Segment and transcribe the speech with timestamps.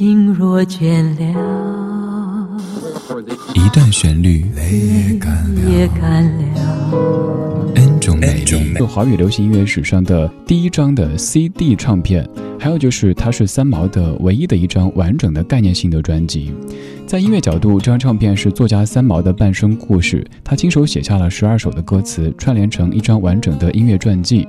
[0.00, 2.48] 心若倦了，
[3.54, 4.78] 一段旋律泪
[5.70, 7.72] 也干了。
[7.74, 12.26] N 种美丽，华语流行音乐史上的第一张的 CD 唱片，
[12.58, 16.50] 还有就是它是三毛的唯一的一张完整的概念性的专辑。
[17.06, 24.48] 在音乐角度，这张唱片是作家三毛的半生故事，他亲手写下了十二首的歌词，串联成一张完整的音乐传记。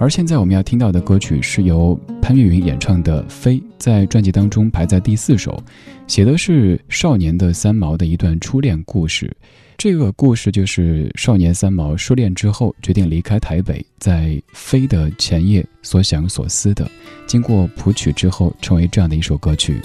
[0.00, 5.62] 而现在我们要听到的歌曲是由潘越云演唱的《飞》，在专辑当中排在第四首，
[6.06, 9.30] 写的是少年的三毛的一段初恋故事。
[9.76, 16.90] 这个故事就是少年三毛失恋之后决定离开台北，在《飞》的前夜所想所思的，
[17.26, 19.82] 经过谱曲之后成为这样的一首歌曲。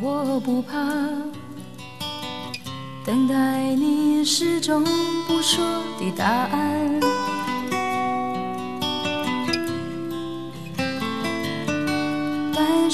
[0.00, 0.74] 我不怕
[3.04, 4.82] 等待你始终
[5.26, 5.62] 不说
[6.00, 7.00] 的答案，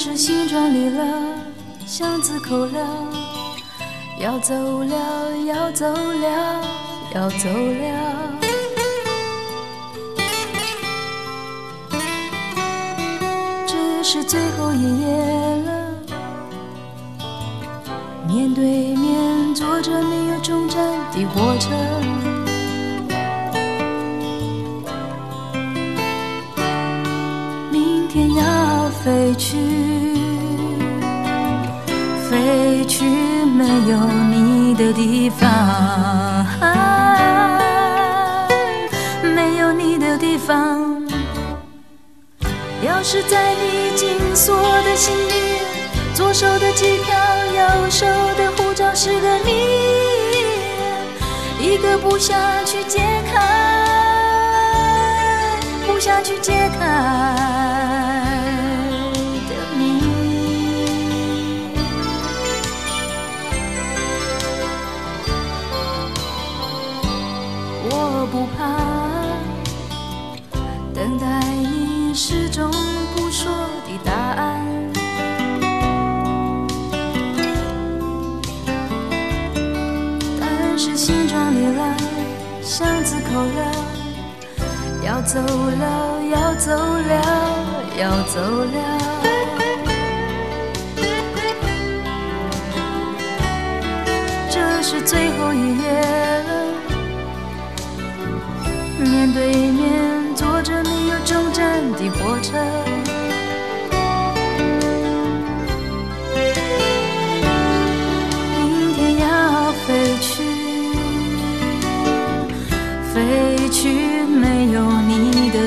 [0.05, 1.03] 是心装离了，
[1.87, 2.79] 箱子扣了，
[4.19, 6.61] 要走了，要走了，
[7.15, 8.29] 要走了。
[13.65, 15.07] 这是最后一页
[15.65, 15.71] 了。
[18.27, 18.63] 面对
[18.95, 20.77] 面坐着没有终站
[21.13, 21.71] 的火车，
[27.71, 29.57] 明天要飞去，
[32.55, 33.97] 飞去没有
[34.29, 36.45] 你的地方，
[39.21, 41.03] 没有你的地方。
[42.81, 45.59] 钥匙在你紧锁的心里，
[46.13, 47.13] 左手的机票。
[47.57, 48.05] 右手
[48.37, 49.51] 的护照是个谜，
[51.59, 53.35] 一个不想去解开，
[55.85, 57.34] 不想去解开
[82.77, 83.71] 巷子口了，
[85.01, 87.21] 要走了，要走了，
[87.97, 89.24] 要走了。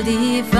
[0.09, 0.59] 地方，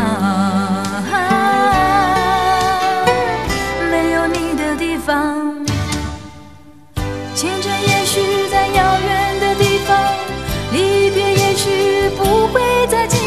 [3.90, 5.66] 没有你的地方。
[7.34, 9.98] 前程也许在遥远的地方，
[10.72, 12.62] 离别也许不会
[12.92, 13.19] 再见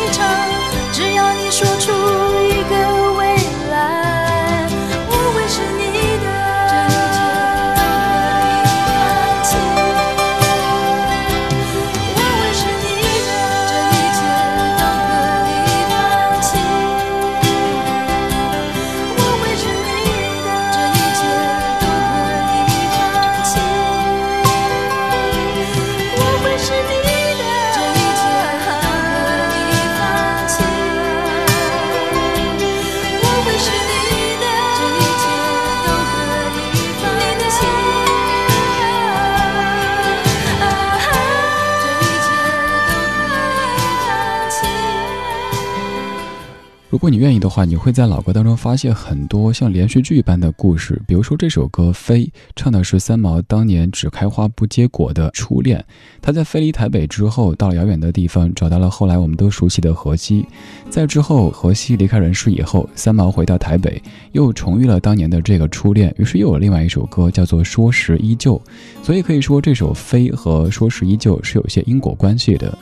[46.92, 51.00] 如果你愿意的话，你会在老歌当中发现很多像连续剧一般的故事。
[51.06, 55.82] 比如说这首歌《飞》，唱的是三毛当年只开花不结果的初恋。
[56.20, 60.44] 他在飞离台北之后，到了遥远的地方，找到了后来我们都熟悉的荷西。
[60.90, 63.98] 在之后，荷西离开人世以后，三毛回到台北，
[64.32, 68.56] 又重遇了当年的这个初恋，于是又有另外一首歌叫做《说时依旧》。
[69.02, 72.76] 所以可以说，这首《飞》和《说时依旧》是有些因果关系的。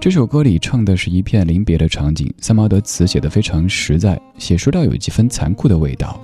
[0.00, 6.22] 这首歌里唱的是一片临别的场景，三毛的词写得非常实在，写实到有几分残酷的味道。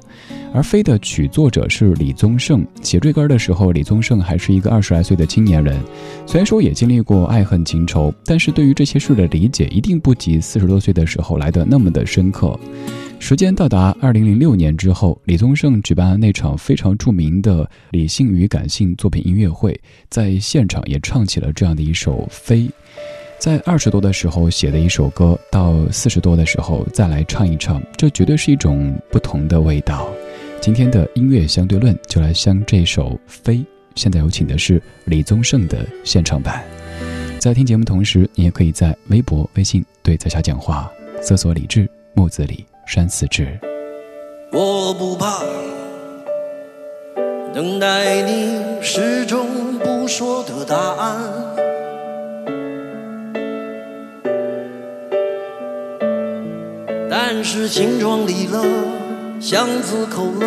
[0.53, 5.77] 而《飞》的曲作者是李宗盛，写这歌的时候，李宗盛还是一个二十来岁的青年人。
[6.25, 12.57] 虽然说也经历过爱恨情仇，但是对于这些事的理解一定不及四十多岁的时候来的那么的深刻。
[13.19, 19.79] 时间到达二零零六年之后，李宗盛举办了那场非常著名的理性与感性作品音乐会，
[20.09, 22.61] 在现场也唱起了这样的一首《飞》。
[23.45, 30.09] 在二十多的时候写的一首歌，到四十多的时候再来唱一唱，这绝对是一种不同的味道。
[30.63, 33.57] 今天的音乐相对论就来相这首《飞》。
[33.97, 36.65] 现在有请的是李宗盛的现场版。
[37.39, 43.61] 在听节目同时，你也可以在微博、微信对在下讲话，搜索“李志木子李山寺志”。
[44.53, 45.43] 我不怕
[47.53, 51.55] 等待你始终不说的答案，
[57.47, 58.65] 是行装离了，
[59.39, 60.47] 巷子口了，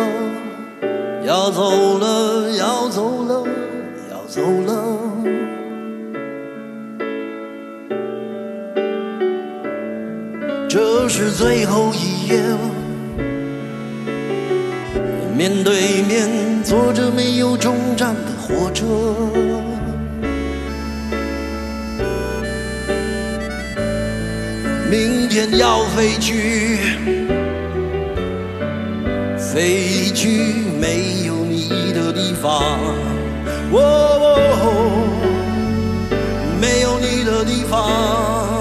[1.24, 3.44] 要走了，要走了，
[4.10, 4.98] 要走了。
[10.68, 12.42] 这是最后一夜，
[15.36, 16.28] 面对面
[16.64, 18.84] 坐着没有终站的火车，
[24.90, 26.77] 明天要飞去，
[29.58, 32.62] 飞去没有你的地方，
[33.72, 35.08] 哦，
[36.60, 38.57] 没有你的地方。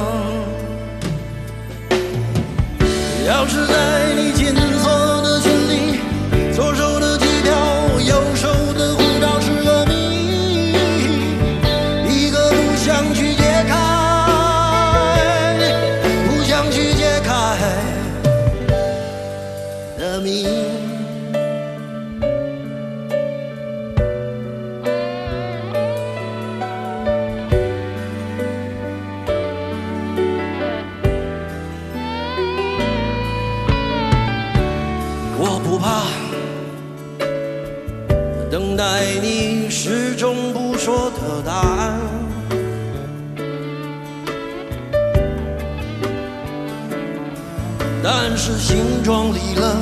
[48.09, 49.75] 但是行装离了，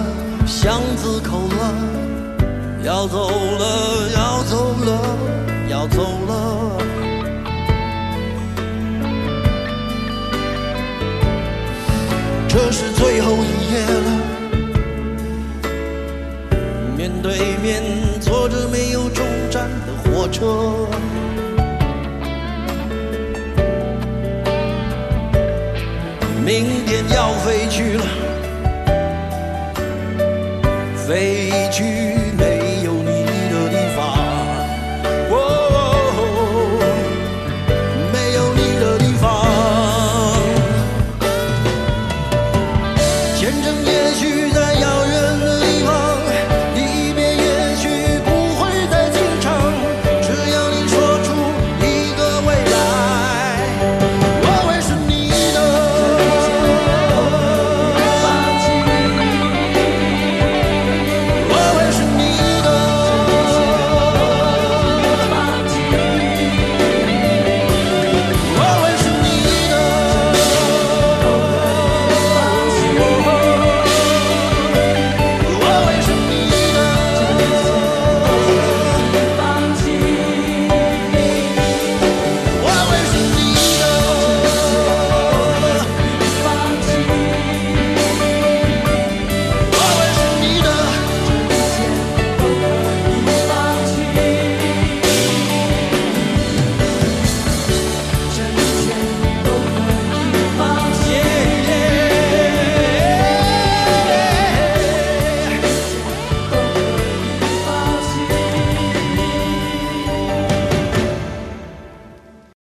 [0.47, 1.75] 箱子口了，
[2.83, 4.99] 要走了，要走了，
[5.69, 6.33] 要走了，
[12.49, 14.09] 这是最后一夜了。
[16.97, 17.83] 面对面
[18.19, 20.87] 坐着没有终站的火车，
[26.45, 28.05] 明天要飞去了，
[31.07, 32.24] 飞去。